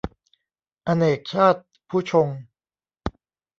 [0.87, 2.39] อเนกชาติภุชงค์